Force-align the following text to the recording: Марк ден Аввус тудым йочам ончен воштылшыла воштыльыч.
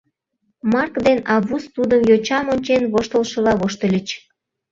Марк 0.73 0.93
ден 1.05 1.19
Аввус 1.35 1.63
тудым 1.75 2.01
йочам 2.09 2.45
ончен 2.53 2.83
воштылшыла 2.93 3.53
воштыльыч. 3.61 4.07